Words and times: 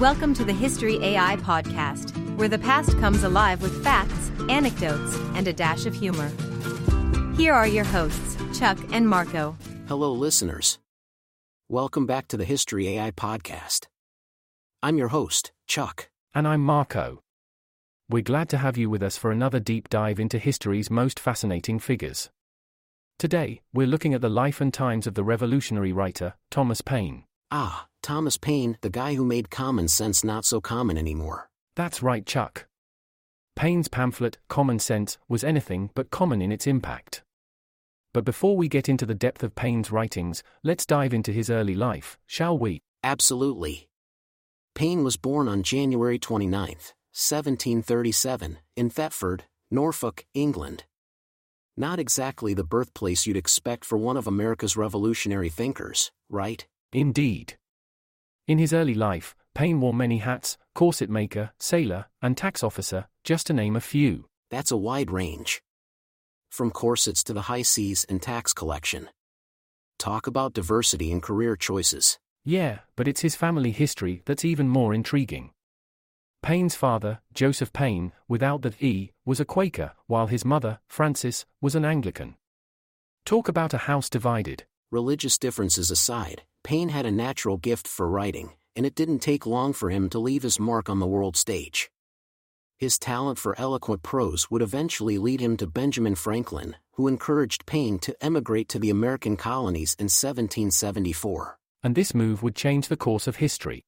Welcome 0.00 0.34
to 0.34 0.44
the 0.44 0.52
History 0.52 1.02
AI 1.02 1.36
podcast, 1.36 2.12
where 2.36 2.48
the 2.48 2.58
past 2.58 2.98
comes 2.98 3.22
alive 3.24 3.62
with 3.62 3.82
facts, 3.82 4.30
anecdotes, 4.46 5.16
and 5.34 5.48
a 5.48 5.54
dash 5.54 5.86
of 5.86 5.94
humor. 5.94 6.30
Here 7.34 7.54
are 7.54 7.66
your 7.66 7.86
hosts, 7.86 8.36
Chuck 8.58 8.76
and 8.92 9.08
Marco. 9.08 9.56
Hello, 9.88 10.12
listeners. 10.12 10.78
Welcome 11.70 12.04
back 12.04 12.28
to 12.28 12.36
the 12.36 12.44
History 12.44 12.88
AI 12.88 13.10
podcast. 13.10 13.86
I'm 14.82 14.98
your 14.98 15.08
host, 15.08 15.52
Chuck. 15.66 16.10
And 16.34 16.46
I'm 16.46 16.60
Marco. 16.60 17.22
We're 18.10 18.20
glad 18.20 18.50
to 18.50 18.58
have 18.58 18.76
you 18.76 18.90
with 18.90 19.02
us 19.02 19.16
for 19.16 19.32
another 19.32 19.60
deep 19.60 19.88
dive 19.88 20.20
into 20.20 20.38
history's 20.38 20.90
most 20.90 21.18
fascinating 21.18 21.78
figures. 21.78 22.28
Today, 23.18 23.62
we're 23.72 23.86
looking 23.86 24.12
at 24.12 24.20
the 24.20 24.28
life 24.28 24.60
and 24.60 24.74
times 24.74 25.06
of 25.06 25.14
the 25.14 25.24
revolutionary 25.24 25.94
writer, 25.94 26.34
Thomas 26.50 26.82
Paine. 26.82 27.24
Ah, 27.50 27.86
Thomas 28.02 28.36
Paine, 28.36 28.78
the 28.80 28.90
guy 28.90 29.14
who 29.14 29.24
made 29.24 29.50
common 29.50 29.88
sense 29.88 30.24
not 30.24 30.44
so 30.44 30.60
common 30.60 30.98
anymore. 30.98 31.48
That's 31.76 32.02
right, 32.02 32.26
Chuck. 32.26 32.66
Paine's 33.54 33.88
pamphlet, 33.88 34.38
Common 34.48 34.78
Sense, 34.78 35.16
was 35.28 35.42
anything 35.42 35.90
but 35.94 36.10
common 36.10 36.42
in 36.42 36.52
its 36.52 36.66
impact. 36.66 37.22
But 38.12 38.24
before 38.24 38.56
we 38.56 38.68
get 38.68 38.88
into 38.88 39.06
the 39.06 39.14
depth 39.14 39.42
of 39.42 39.54
Paine's 39.54 39.90
writings, 39.90 40.42
let's 40.62 40.84
dive 40.86 41.14
into 41.14 41.32
his 41.32 41.48
early 41.48 41.74
life, 41.74 42.18
shall 42.26 42.58
we? 42.58 42.80
Absolutely. 43.02 43.88
Paine 44.74 45.04
was 45.04 45.16
born 45.16 45.48
on 45.48 45.62
January 45.62 46.18
29, 46.18 46.60
1737, 46.60 48.58
in 48.76 48.90
Thetford, 48.90 49.44
Norfolk, 49.70 50.26
England. 50.34 50.84
Not 51.76 51.98
exactly 51.98 52.54
the 52.54 52.64
birthplace 52.64 53.26
you'd 53.26 53.36
expect 53.36 53.84
for 53.84 53.96
one 53.96 54.16
of 54.16 54.26
America's 54.26 54.76
revolutionary 54.76 55.48
thinkers, 55.48 56.10
right? 56.28 56.66
Indeed. 56.92 57.56
In 58.46 58.58
his 58.58 58.72
early 58.72 58.94
life, 58.94 59.34
Paine 59.54 59.80
wore 59.80 59.94
many 59.94 60.18
hats 60.18 60.58
corset 60.74 61.08
maker, 61.08 61.52
sailor, 61.58 62.06
and 62.20 62.36
tax 62.36 62.62
officer, 62.62 63.06
just 63.24 63.46
to 63.46 63.54
name 63.54 63.74
a 63.74 63.80
few. 63.80 64.26
That's 64.50 64.70
a 64.70 64.76
wide 64.76 65.10
range. 65.10 65.62
From 66.50 66.70
corsets 66.70 67.24
to 67.24 67.32
the 67.32 67.42
high 67.42 67.62
seas 67.62 68.04
and 68.08 68.20
tax 68.20 68.52
collection. 68.52 69.08
Talk 69.98 70.26
about 70.26 70.52
diversity 70.52 71.10
in 71.10 71.22
career 71.22 71.56
choices. 71.56 72.18
Yeah, 72.44 72.80
but 72.94 73.08
it's 73.08 73.22
his 73.22 73.34
family 73.34 73.72
history 73.72 74.22
that's 74.26 74.44
even 74.44 74.68
more 74.68 74.92
intriguing. 74.92 75.50
Paine's 76.42 76.76
father, 76.76 77.20
Joseph 77.32 77.72
Payne, 77.72 78.12
without 78.28 78.62
that 78.62 78.80
E, 78.80 79.12
was 79.24 79.40
a 79.40 79.44
Quaker, 79.44 79.92
while 80.06 80.26
his 80.26 80.44
mother, 80.44 80.78
Frances, 80.86 81.46
was 81.60 81.74
an 81.74 81.84
Anglican. 81.84 82.36
Talk 83.24 83.48
about 83.48 83.74
a 83.74 83.78
house 83.78 84.08
divided. 84.08 84.64
Religious 84.92 85.38
differences 85.38 85.90
aside, 85.90 86.42
Paine 86.66 86.88
had 86.88 87.06
a 87.06 87.12
natural 87.12 87.58
gift 87.58 87.86
for 87.86 88.08
writing, 88.08 88.50
and 88.74 88.84
it 88.84 88.96
didn't 88.96 89.20
take 89.20 89.46
long 89.46 89.72
for 89.72 89.88
him 89.88 90.10
to 90.10 90.18
leave 90.18 90.42
his 90.42 90.58
mark 90.58 90.90
on 90.90 90.98
the 90.98 91.06
world 91.06 91.36
stage. 91.36 91.92
His 92.76 92.98
talent 92.98 93.38
for 93.38 93.56
eloquent 93.56 94.02
prose 94.02 94.50
would 94.50 94.62
eventually 94.62 95.16
lead 95.16 95.40
him 95.40 95.56
to 95.58 95.68
Benjamin 95.68 96.16
Franklin, 96.16 96.74
who 96.94 97.06
encouraged 97.06 97.66
Paine 97.66 98.00
to 98.00 98.16
emigrate 98.20 98.68
to 98.70 98.80
the 98.80 98.90
American 98.90 99.36
colonies 99.36 99.94
in 100.00 100.06
1774. 100.06 101.56
And 101.84 101.94
this 101.94 102.12
move 102.16 102.42
would 102.42 102.56
change 102.56 102.88
the 102.88 102.96
course 102.96 103.28
of 103.28 103.36
history. 103.36 103.84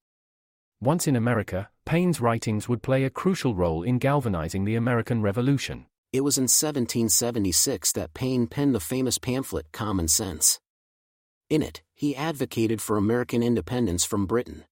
Once 0.80 1.08
in 1.08 1.16
America, 1.16 1.70
Paine's 1.84 2.20
writings 2.20 2.68
would 2.68 2.80
play 2.80 3.02
a 3.02 3.10
crucial 3.10 3.56
role 3.56 3.82
in 3.82 3.98
galvanizing 3.98 4.64
the 4.64 4.76
American 4.76 5.20
Revolution. 5.20 5.86
It 6.12 6.20
was 6.20 6.38
in 6.38 6.44
1776 6.44 7.90
that 7.94 8.14
Paine 8.14 8.46
penned 8.46 8.76
the 8.76 8.78
famous 8.78 9.18
pamphlet 9.18 9.72
Common 9.72 10.06
Sense. 10.06 10.60
In 11.50 11.62
it, 11.62 11.82
he 11.94 12.14
advocated 12.14 12.82
for 12.82 12.96
American 12.96 13.42
independence 13.42 14.04
from 14.04 14.26
Britain. 14.26 14.64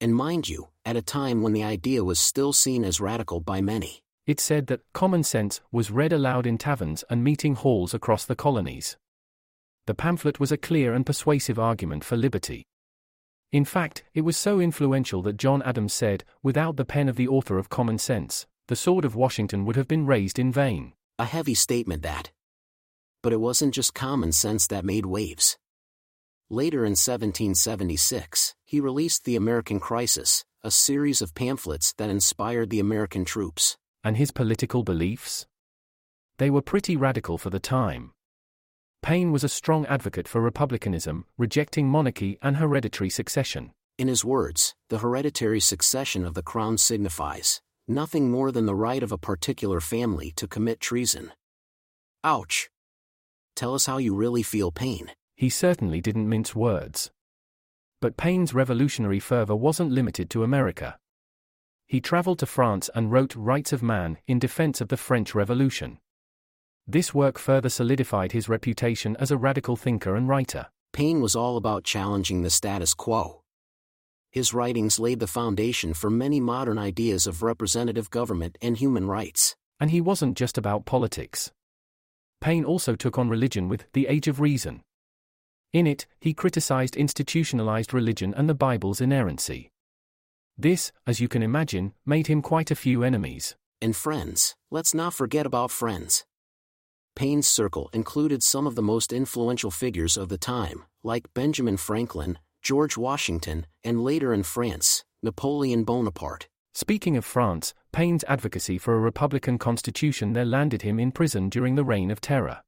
And 0.00 0.14
mind 0.14 0.48
you, 0.48 0.68
at 0.84 0.96
a 0.96 1.02
time 1.02 1.40
when 1.40 1.52
the 1.52 1.62
idea 1.62 2.02
was 2.02 2.18
still 2.18 2.52
seen 2.52 2.84
as 2.84 3.00
radical 3.00 3.40
by 3.40 3.60
many. 3.60 4.02
It 4.26 4.40
said 4.40 4.66
that 4.66 4.80
common 4.92 5.22
sense 5.22 5.60
was 5.70 5.90
read 5.90 6.12
aloud 6.12 6.46
in 6.46 6.58
taverns 6.58 7.04
and 7.08 7.22
meeting 7.22 7.54
halls 7.54 7.94
across 7.94 8.24
the 8.24 8.34
colonies. 8.34 8.96
The 9.86 9.94
pamphlet 9.94 10.40
was 10.40 10.50
a 10.50 10.56
clear 10.56 10.94
and 10.94 11.06
persuasive 11.06 11.58
argument 11.58 12.04
for 12.04 12.16
liberty. 12.16 12.66
In 13.52 13.64
fact, 13.64 14.02
it 14.14 14.22
was 14.22 14.36
so 14.36 14.58
influential 14.58 15.22
that 15.22 15.36
John 15.36 15.62
Adams 15.62 15.92
said, 15.92 16.24
without 16.42 16.76
the 16.76 16.84
pen 16.84 17.08
of 17.08 17.16
the 17.16 17.28
author 17.28 17.56
of 17.56 17.68
Common 17.68 17.98
Sense, 17.98 18.46
the 18.66 18.76
sword 18.76 19.04
of 19.04 19.14
Washington 19.14 19.64
would 19.64 19.76
have 19.76 19.86
been 19.86 20.06
raised 20.06 20.38
in 20.40 20.50
vain. 20.50 20.94
A 21.18 21.24
heavy 21.24 21.54
statement 21.54 22.02
that. 22.02 22.32
But 23.22 23.32
it 23.32 23.40
wasn't 23.40 23.74
just 23.74 23.94
common 23.94 24.32
sense 24.32 24.66
that 24.66 24.84
made 24.84 25.06
waves. 25.06 25.56
Later 26.50 26.80
in 26.80 26.90
1776, 26.90 28.54
he 28.66 28.78
released 28.78 29.24
The 29.24 29.34
American 29.34 29.80
Crisis, 29.80 30.44
a 30.62 30.70
series 30.70 31.22
of 31.22 31.34
pamphlets 31.34 31.94
that 31.94 32.10
inspired 32.10 32.68
the 32.68 32.80
American 32.80 33.24
troops. 33.24 33.78
And 34.04 34.18
his 34.18 34.30
political 34.30 34.82
beliefs? 34.82 35.46
They 36.36 36.50
were 36.50 36.60
pretty 36.60 36.96
radical 36.96 37.38
for 37.38 37.48
the 37.48 37.58
time. 37.58 38.12
Paine 39.02 39.32
was 39.32 39.42
a 39.42 39.48
strong 39.48 39.86
advocate 39.86 40.28
for 40.28 40.42
republicanism, 40.42 41.24
rejecting 41.38 41.88
monarchy 41.88 42.36
and 42.42 42.58
hereditary 42.58 43.08
succession. 43.08 43.72
In 43.96 44.08
his 44.08 44.24
words, 44.24 44.74
the 44.90 44.98
hereditary 44.98 45.60
succession 45.60 46.26
of 46.26 46.34
the 46.34 46.42
crown 46.42 46.76
signifies 46.76 47.62
nothing 47.88 48.30
more 48.30 48.52
than 48.52 48.66
the 48.66 48.74
right 48.74 49.02
of 49.02 49.12
a 49.12 49.18
particular 49.18 49.80
family 49.80 50.32
to 50.36 50.46
commit 50.46 50.80
treason. 50.80 51.32
Ouch. 52.22 52.68
Tell 53.56 53.74
us 53.74 53.86
how 53.86 53.96
you 53.96 54.14
really 54.14 54.42
feel, 54.42 54.70
Paine. 54.70 55.10
He 55.36 55.50
certainly 55.50 56.00
didn't 56.00 56.28
mince 56.28 56.54
words. 56.54 57.10
But 58.00 58.16
Paine's 58.16 58.54
revolutionary 58.54 59.20
fervor 59.20 59.56
wasn't 59.56 59.92
limited 59.92 60.30
to 60.30 60.44
America. 60.44 60.98
He 61.86 62.00
traveled 62.00 62.38
to 62.40 62.46
France 62.46 62.88
and 62.94 63.12
wrote 63.12 63.34
Rights 63.34 63.72
of 63.72 63.82
Man 63.82 64.18
in 64.26 64.38
defense 64.38 64.80
of 64.80 64.88
the 64.88 64.96
French 64.96 65.34
Revolution. 65.34 65.98
This 66.86 67.14
work 67.14 67.38
further 67.38 67.68
solidified 67.68 68.32
his 68.32 68.48
reputation 68.48 69.16
as 69.18 69.30
a 69.30 69.38
radical 69.38 69.76
thinker 69.76 70.16
and 70.16 70.28
writer. 70.28 70.66
Paine 70.92 71.20
was 71.20 71.34
all 71.34 71.56
about 71.56 71.84
challenging 71.84 72.42
the 72.42 72.50
status 72.50 72.94
quo. 72.94 73.42
His 74.30 74.52
writings 74.52 74.98
laid 74.98 75.20
the 75.20 75.26
foundation 75.26 75.94
for 75.94 76.10
many 76.10 76.40
modern 76.40 76.78
ideas 76.78 77.26
of 77.26 77.42
representative 77.42 78.10
government 78.10 78.58
and 78.60 78.76
human 78.76 79.06
rights. 79.06 79.56
And 79.80 79.90
he 79.90 80.00
wasn't 80.00 80.36
just 80.36 80.58
about 80.58 80.84
politics. 80.84 81.52
Paine 82.40 82.64
also 82.64 82.96
took 82.96 83.18
on 83.18 83.28
religion 83.28 83.68
with 83.68 83.86
The 83.92 84.06
Age 84.08 84.28
of 84.28 84.40
Reason, 84.40 84.82
in 85.74 85.86
it, 85.88 86.06
he 86.20 86.32
criticized 86.32 86.96
institutionalized 86.96 87.92
religion 87.92 88.32
and 88.34 88.48
the 88.48 88.54
Bible's 88.54 89.00
inerrancy. 89.00 89.70
This, 90.56 90.92
as 91.04 91.18
you 91.20 91.28
can 91.28 91.42
imagine, 91.42 91.92
made 92.06 92.28
him 92.28 92.40
quite 92.40 92.70
a 92.70 92.76
few 92.76 93.02
enemies. 93.02 93.56
And 93.82 93.94
friends, 93.94 94.54
let's 94.70 94.94
not 94.94 95.12
forget 95.12 95.44
about 95.44 95.72
friends. 95.72 96.24
Paine's 97.16 97.48
circle 97.48 97.90
included 97.92 98.42
some 98.42 98.66
of 98.66 98.76
the 98.76 98.82
most 98.82 99.12
influential 99.12 99.70
figures 99.70 100.16
of 100.16 100.28
the 100.28 100.38
time, 100.38 100.84
like 101.02 101.34
Benjamin 101.34 101.76
Franklin, 101.76 102.38
George 102.62 102.96
Washington, 102.96 103.66
and 103.82 104.02
later 104.02 104.32
in 104.32 104.44
France, 104.44 105.04
Napoleon 105.22 105.84
Bonaparte. 105.84 106.48
Speaking 106.72 107.16
of 107.16 107.24
France, 107.24 107.74
Paine's 107.92 108.24
advocacy 108.26 108.78
for 108.78 108.94
a 108.94 109.00
republican 109.00 109.58
constitution 109.58 110.32
there 110.32 110.44
landed 110.44 110.82
him 110.82 110.98
in 110.98 111.12
prison 111.12 111.48
during 111.48 111.74
the 111.74 111.84
Reign 111.84 112.10
of 112.10 112.20
Terror. 112.20 112.63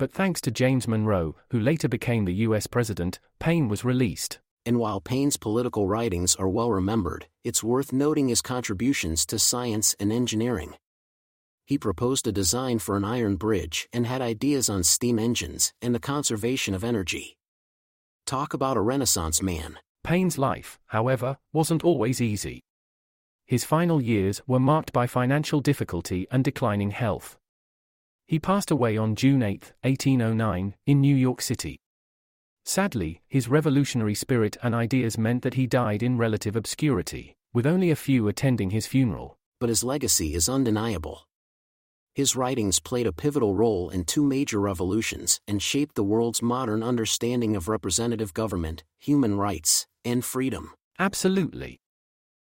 But 0.00 0.12
thanks 0.12 0.40
to 0.40 0.50
James 0.50 0.88
Monroe, 0.88 1.36
who 1.50 1.60
later 1.60 1.86
became 1.86 2.24
the 2.24 2.40
US 2.48 2.66
president, 2.66 3.20
Paine 3.38 3.68
was 3.68 3.84
released. 3.84 4.38
And 4.64 4.78
while 4.78 4.98
Paine's 4.98 5.36
political 5.36 5.86
writings 5.86 6.34
are 6.36 6.48
well 6.48 6.70
remembered, 6.70 7.26
it's 7.44 7.62
worth 7.62 7.92
noting 7.92 8.28
his 8.28 8.40
contributions 8.40 9.26
to 9.26 9.38
science 9.38 9.94
and 10.00 10.10
engineering. 10.10 10.72
He 11.66 11.76
proposed 11.76 12.26
a 12.26 12.32
design 12.32 12.78
for 12.78 12.96
an 12.96 13.04
iron 13.04 13.36
bridge 13.36 13.90
and 13.92 14.06
had 14.06 14.22
ideas 14.22 14.70
on 14.70 14.84
steam 14.84 15.18
engines 15.18 15.74
and 15.82 15.94
the 15.94 16.00
conservation 16.00 16.72
of 16.72 16.82
energy. 16.82 17.36
Talk 18.24 18.54
about 18.54 18.78
a 18.78 18.80
Renaissance 18.80 19.42
man. 19.42 19.80
Paine's 20.02 20.38
life, 20.38 20.78
however, 20.86 21.36
wasn't 21.52 21.84
always 21.84 22.22
easy. 22.22 22.62
His 23.44 23.64
final 23.64 24.00
years 24.00 24.40
were 24.46 24.60
marked 24.60 24.94
by 24.94 25.06
financial 25.06 25.60
difficulty 25.60 26.26
and 26.30 26.42
declining 26.42 26.92
health. 26.92 27.36
He 28.30 28.38
passed 28.38 28.70
away 28.70 28.96
on 28.96 29.16
June 29.16 29.42
8, 29.42 29.72
1809, 29.82 30.76
in 30.86 31.00
New 31.00 31.16
York 31.16 31.42
City. 31.42 31.80
Sadly, 32.64 33.22
his 33.26 33.48
revolutionary 33.48 34.14
spirit 34.14 34.56
and 34.62 34.72
ideas 34.72 35.18
meant 35.18 35.42
that 35.42 35.54
he 35.54 35.66
died 35.66 36.00
in 36.00 36.16
relative 36.16 36.54
obscurity, 36.54 37.34
with 37.52 37.66
only 37.66 37.90
a 37.90 37.96
few 37.96 38.28
attending 38.28 38.70
his 38.70 38.86
funeral. 38.86 39.36
But 39.58 39.68
his 39.68 39.82
legacy 39.82 40.34
is 40.34 40.48
undeniable. 40.48 41.26
His 42.14 42.36
writings 42.36 42.78
played 42.78 43.08
a 43.08 43.12
pivotal 43.12 43.56
role 43.56 43.90
in 43.90 44.04
two 44.04 44.22
major 44.22 44.60
revolutions 44.60 45.40
and 45.48 45.60
shaped 45.60 45.96
the 45.96 46.04
world's 46.04 46.40
modern 46.40 46.84
understanding 46.84 47.56
of 47.56 47.66
representative 47.66 48.32
government, 48.32 48.84
human 49.00 49.38
rights, 49.38 49.88
and 50.04 50.24
freedom. 50.24 50.70
Absolutely. 51.00 51.80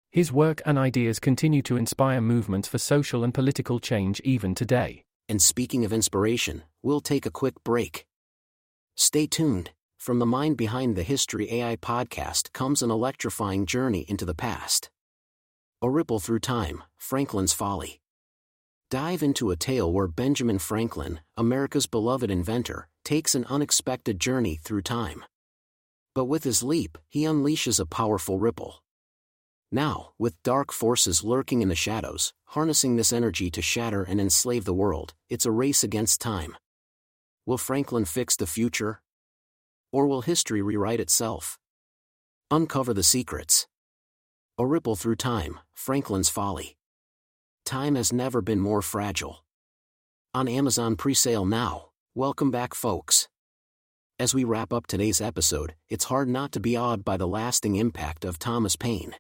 His 0.09 0.31
work 0.31 0.59
and 0.65 0.79
ideas 0.79 1.19
continue 1.19 1.61
to 1.61 1.77
inspire 1.77 2.19
movements 2.19 2.67
for 2.67 2.79
social 2.79 3.23
and 3.23 3.31
political 3.31 3.79
change 3.79 4.19
even 4.21 4.55
today. 4.55 5.03
And 5.29 5.41
speaking 5.41 5.83
of 5.83 5.91
inspiration, 5.91 6.63
we'll 6.81 7.01
take 7.01 7.25
a 7.25 7.31
quick 7.31 7.63
break. 7.63 8.05
Stay 8.95 9.27
tuned. 9.27 9.71
From 9.97 10.19
the 10.19 10.25
mind 10.25 10.57
behind 10.57 10.95
the 10.95 11.03
History 11.03 11.51
AI 11.51 11.75
podcast 11.75 12.53
comes 12.53 12.81
an 12.81 12.91
electrifying 12.91 13.65
journey 13.65 14.05
into 14.07 14.25
the 14.25 14.33
past. 14.33 14.89
A 15.81 15.89
ripple 15.89 16.19
through 16.19 16.39
time, 16.39 16.83
Franklin's 16.97 17.51
Folly. 17.51 17.99
Dive 18.89 19.21
into 19.21 19.51
a 19.51 19.57
tale 19.57 19.91
where 19.91 20.07
Benjamin 20.07 20.59
Franklin, 20.59 21.19
America's 21.35 21.87
beloved 21.87 22.31
inventor, 22.31 22.87
takes 23.03 23.35
an 23.35 23.45
unexpected 23.49 24.17
journey 24.17 24.55
through 24.55 24.83
time. 24.83 25.25
But 26.15 26.25
with 26.25 26.45
his 26.45 26.63
leap, 26.63 26.97
he 27.09 27.23
unleashes 27.23 27.81
a 27.81 27.85
powerful 27.85 28.39
ripple. 28.39 28.81
Now, 29.71 30.11
with 30.17 30.41
dark 30.43 30.71
forces 30.71 31.25
lurking 31.25 31.61
in 31.61 31.67
the 31.67 31.75
shadows, 31.75 32.33
harnessing 32.45 32.95
this 32.95 33.11
energy 33.11 33.51
to 33.51 33.61
shatter 33.61 34.01
and 34.01 34.21
enslave 34.21 34.63
the 34.63 34.73
world, 34.73 35.13
it's 35.29 35.45
a 35.45 35.51
race 35.51 35.83
against 35.83 36.21
time. 36.21 36.55
Will 37.45 37.57
Franklin 37.57 38.05
fix 38.05 38.37
the 38.37 38.47
future? 38.47 39.01
Or 39.91 40.07
will 40.07 40.21
history 40.21 40.61
rewrite 40.61 41.01
itself? 41.01 41.59
Uncover 42.49 42.93
the 42.93 43.03
secrets. 43.03 43.67
A 44.57 44.65
ripple 44.65 44.95
through 44.95 45.17
time, 45.17 45.59
Franklin's 45.73 46.29
Folly. 46.29 46.77
Time 47.65 47.95
has 47.95 48.13
never 48.13 48.41
been 48.41 48.61
more 48.61 48.81
fragile. 48.81 49.43
On 50.33 50.47
Amazon 50.47 50.95
pre-sale 50.95 51.45
now. 51.45 51.89
Welcome 52.15 52.51
back 52.51 52.73
folks. 52.73 53.27
As 54.17 54.33
we 54.33 54.45
wrap 54.45 54.71
up 54.71 54.87
today's 54.87 55.19
episode, 55.19 55.75
it's 55.89 56.05
hard 56.05 56.29
not 56.29 56.53
to 56.53 56.61
be 56.61 56.77
awed 56.77 57.03
by 57.03 57.17
the 57.17 57.27
lasting 57.27 57.75
impact 57.75 58.23
of 58.23 58.39
Thomas 58.39 58.77
Paine. 58.77 59.15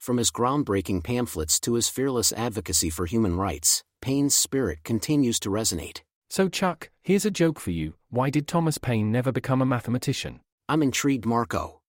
From 0.00 0.16
his 0.16 0.30
groundbreaking 0.30 1.04
pamphlets 1.04 1.60
to 1.60 1.74
his 1.74 1.90
fearless 1.90 2.32
advocacy 2.32 2.88
for 2.88 3.04
human 3.04 3.36
rights, 3.36 3.84
Paine's 4.00 4.34
spirit 4.34 4.82
continues 4.82 5.38
to 5.40 5.50
resonate. 5.50 6.00
So, 6.30 6.48
Chuck, 6.48 6.88
here's 7.02 7.26
a 7.26 7.30
joke 7.30 7.60
for 7.60 7.70
you. 7.70 7.94
Why 8.08 8.30
did 8.30 8.48
Thomas 8.48 8.78
Paine 8.78 9.12
never 9.12 9.30
become 9.30 9.60
a 9.60 9.66
mathematician? 9.66 10.40
I'm 10.70 10.82
intrigued, 10.82 11.26
Marco. 11.26 11.82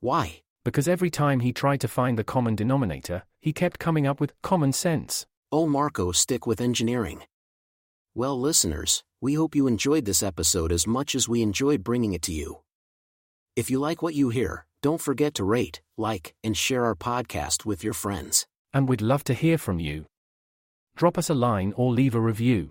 Why? 0.00 0.42
Because 0.62 0.86
every 0.86 1.08
time 1.08 1.40
he 1.40 1.54
tried 1.54 1.80
to 1.80 1.88
find 1.88 2.18
the 2.18 2.24
common 2.24 2.54
denominator, 2.54 3.22
he 3.40 3.54
kept 3.54 3.78
coming 3.78 4.06
up 4.06 4.20
with 4.20 4.34
common 4.42 4.74
sense. 4.74 5.24
Oh, 5.50 5.66
Marco, 5.66 6.12
stick 6.12 6.46
with 6.46 6.60
engineering. 6.60 7.22
Well, 8.14 8.38
listeners, 8.38 9.04
we 9.22 9.34
hope 9.34 9.54
you 9.54 9.66
enjoyed 9.66 10.04
this 10.04 10.22
episode 10.22 10.70
as 10.70 10.86
much 10.86 11.14
as 11.14 11.30
we 11.30 11.40
enjoyed 11.40 11.82
bringing 11.82 12.12
it 12.12 12.22
to 12.22 12.32
you. 12.32 12.58
If 13.54 13.70
you 13.70 13.78
like 13.78 14.00
what 14.00 14.14
you 14.14 14.30
hear, 14.30 14.64
don't 14.82 15.00
forget 15.00 15.34
to 15.34 15.44
rate, 15.44 15.82
like, 15.98 16.34
and 16.42 16.56
share 16.56 16.86
our 16.86 16.94
podcast 16.94 17.66
with 17.66 17.84
your 17.84 17.92
friends. 17.92 18.46
And 18.72 18.88
we'd 18.88 19.02
love 19.02 19.24
to 19.24 19.34
hear 19.34 19.58
from 19.58 19.78
you. 19.78 20.06
Drop 20.96 21.18
us 21.18 21.28
a 21.28 21.34
line 21.34 21.74
or 21.76 21.92
leave 21.92 22.14
a 22.14 22.20
review. 22.20 22.70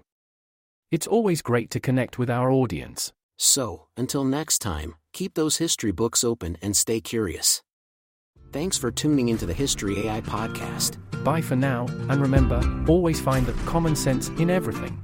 It's 0.89 1.05
always 1.05 1.43
great 1.43 1.69
to 1.71 1.79
connect 1.79 2.17
with 2.17 2.31
our 2.31 2.49
audience. 2.51 3.13
So, 3.37 3.85
until 3.95 4.23
next 4.23 4.57
time, 4.57 4.95
keep 5.13 5.35
those 5.35 5.57
history 5.57 5.91
books 5.91 6.23
open 6.23 6.57
and 6.63 6.75
stay 6.75 6.99
curious. 6.99 7.61
Thanks 8.51 8.77
for 8.77 8.89
tuning 8.91 9.29
into 9.29 9.45
the 9.45 9.53
History 9.53 10.07
AI 10.07 10.21
podcast. 10.21 10.97
Bye 11.23 11.41
for 11.41 11.55
now, 11.55 11.85
and 12.09 12.19
remember 12.19 12.59
always 12.87 13.21
find 13.21 13.45
the 13.45 13.53
common 13.69 13.95
sense 13.95 14.29
in 14.29 14.49
everything. 14.49 14.99